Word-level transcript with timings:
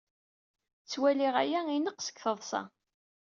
Ttwaliɣ 0.83 1.33
aya 1.43 1.59
ineɣɣ 1.71 1.97
seg 2.01 2.17
teḍsa. 2.23 2.61